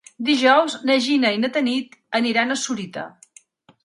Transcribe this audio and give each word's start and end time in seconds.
Dijous 0.27 0.77
na 0.89 0.95
Gina 1.07 1.29
i 1.35 1.41
na 1.43 1.51
Tanit 1.57 1.93
aniran 2.21 2.55
a 2.55 2.57
Sorita. 2.63 3.05